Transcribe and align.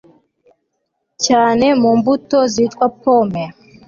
cyane 1.25 1.65
no 1.69 1.77
mu 1.81 1.91
mbuto 1.97 2.37
zitwa 2.53 2.85
'pommes' 2.91 3.57